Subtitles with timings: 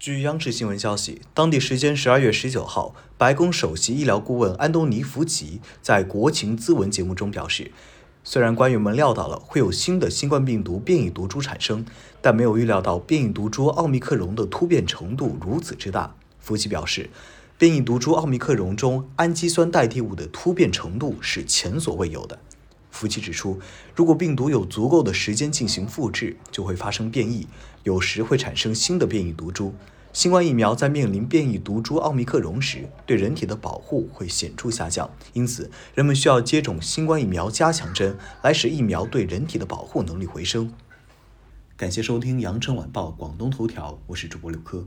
[0.00, 7.70] 据央视新闻消息，当地时间十二月十九号，白宫首席医疗顾问安东尼·福奇在国情咨文节目中表示，
[8.24, 11.84] 虽然官员们料到了会有新的新冠病毒变异毒株产生，
[12.22, 16.14] 但没有预料到变异毒株奥密克戎的突变程度如此之大。
[16.38, 17.10] 福奇表示，
[17.58, 22.38] 变异毒株奥密克戎中氨基酸代替物的突变程度是前所未有的。
[23.00, 23.58] 福奇指出，
[23.94, 27.46] 如果病毒有足够的时间进行复制，就会发生变异，
[27.82, 29.74] 有时会产生新的变异毒株。
[30.12, 40.70] 新冠疫苗在面临变异毒株奥密克戎时，对人体的保护会显著下降，因此人们需要接种新冠疫苗加强针，来使疫苗对人体的保护能力回升。
[41.78, 44.86] 感谢收听羊城晚报广东头条，我是主播刘科。